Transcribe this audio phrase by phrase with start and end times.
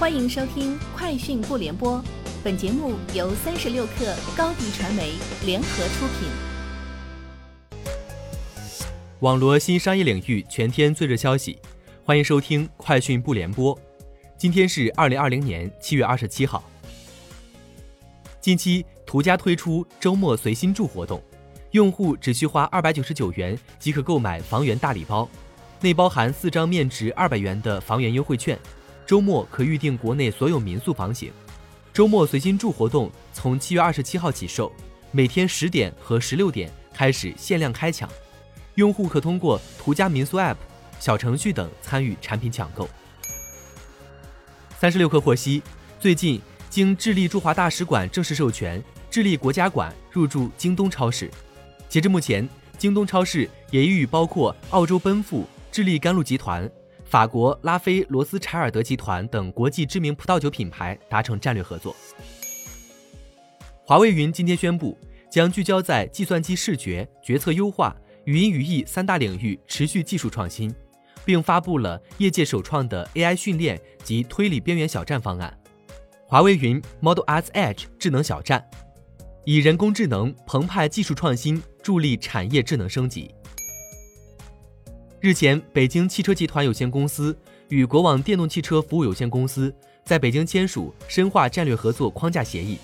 [0.00, 1.98] 欢迎收听《快讯不联播》，
[2.42, 5.12] 本节目由三十六克高低传媒
[5.44, 6.26] 联合出品。
[9.18, 11.58] 网罗新商业领域全天最热消息，
[12.02, 13.76] 欢迎收听《快讯不联播》。
[14.38, 16.64] 今天是二零二零年七月二十七号。
[18.40, 21.22] 近期，途家推出周末随心住活动，
[21.72, 25.28] 用户只需花二百九十九元即可购买房源大礼包，
[25.82, 28.58] 内包含四张面值二百元的房源优惠券。
[29.10, 31.32] 周末可预定国内所有民宿房型。
[31.92, 34.72] 周末随心住活动从七月二十七号起售，
[35.10, 38.08] 每天十点和十六点开始限量开抢，
[38.76, 40.54] 用户可通过途家民宿 App、
[41.00, 42.88] 小程序等参与产品抢购。
[44.78, 45.60] 三十六氪获悉，
[45.98, 48.80] 最近经智利驻华大使馆正式授权，
[49.10, 51.28] 智利国家馆入驻京东超市。
[51.88, 56.70] 截至目前，京东超市也已与包括澳洲奔富、智利甘露集团。
[57.10, 61.94] 法国拉菲罗斯柴尔德集团等国际知名葡萄酒品牌达成战略合作。
[63.84, 64.96] 华为云今天宣布，
[65.28, 70.72] 将聚焦在计算机视觉、决策优化、语音语义三大领域持续技术创新，
[71.24, 75.52] 并发布了业界首创的 AI 训练及推理边缘小站方案——
[76.28, 78.64] 华为云 Model S Edge 智能小站，
[79.44, 83.34] 以人工智能澎湃技术创新助力产业智能升级。
[85.22, 89.70] 日前，北京汽车集团有限公司与国网电动汽车服务有限公司
[90.02, 92.78] 在北京签署深化战略合作框架协议，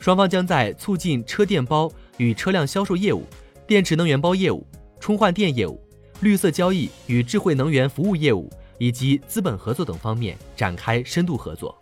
[0.00, 3.26] 双方将在促进车电包与车辆销售业务、
[3.66, 4.66] 电池能源包业务、
[4.98, 5.78] 充换电业务、
[6.20, 11.78] 绿色交易与智慧能源服务业务以及资本合作等方面展开深度合作。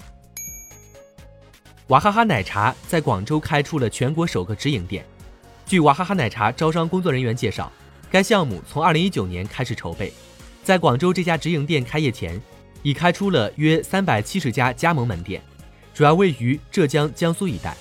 [1.89, 5.07] 娃哈哈奶茶在广州开出了全国首个直营店。
[5.65, 7.71] 据娃哈哈奶茶招商工作人员介绍。
[8.13, 10.13] 该项目从二零一九年开始筹备，
[10.63, 12.39] 在广州这家直营店开业前，
[12.83, 15.43] 已开出了约三百七十家加盟门店，
[15.95, 17.75] 主要位于浙江、江苏一带。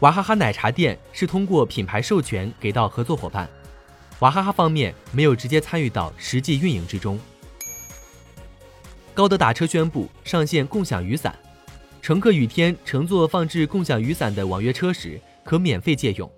[0.00, 3.48] 娃哈哈奶茶店是通过品牌授权给到合作伙伴，
[4.18, 7.18] 娃哈哈方面没有直接参与到实际运营之中。
[9.14, 11.34] 高德打车宣布上线共享雨伞，
[12.02, 16.30] 乘客雨天乘坐放置共享雨伞的网约车时，可免费借用。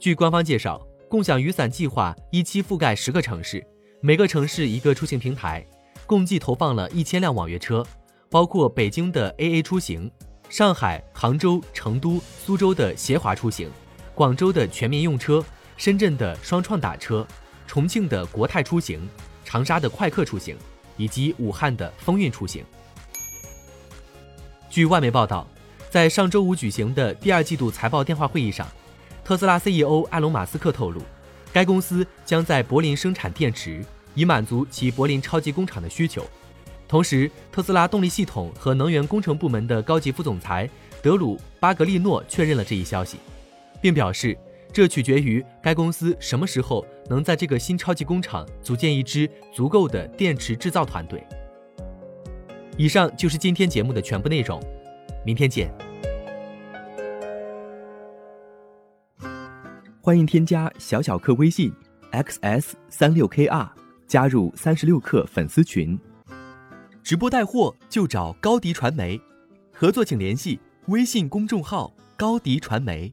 [0.00, 0.84] 据官方介绍。
[1.10, 3.66] 共享雨伞计划一期覆盖十个城市，
[4.00, 5.66] 每个城市一个出行平台，
[6.06, 7.84] 共计投放了一千辆网约车，
[8.30, 10.08] 包括北京的 AA 出行、
[10.48, 13.68] 上海、杭州、成都、苏州的协华出行、
[14.14, 15.44] 广州的全民用车、
[15.76, 17.26] 深圳的双创打车、
[17.66, 19.10] 重庆的国泰出行、
[19.44, 20.56] 长沙的快客出行，
[20.96, 22.64] 以及武汉的风韵出行。
[24.68, 25.44] 据外媒报道，
[25.90, 28.64] 在上周五举行的第二季度财报电话会议上。
[29.30, 31.00] 特斯拉 CEO 埃隆·马斯克透露，
[31.52, 33.80] 该公司将在柏林生产电池，
[34.12, 36.26] 以满足其柏林超级工厂的需求。
[36.88, 40.68] 同时，特斯拉动力系统和能源工程部门的高级副总裁
[41.00, 43.18] 德鲁·巴格利诺确认了这一消息，
[43.80, 44.36] 并表示，
[44.72, 51.24] 这取决于该公司什么时候能在这个新超级工厂组建一支足够的电池制造团队。
[52.76, 54.60] 以上就是今天节目的全部内容，
[55.24, 55.72] 明天见。
[60.02, 61.70] 欢迎添加小小客微信
[62.12, 63.68] ，xs 三六 kr，
[64.06, 65.98] 加入三十六氪粉丝群。
[67.02, 69.20] 直播带货就找高迪传媒，
[69.74, 73.12] 合作请联系微信公众号高迪传媒。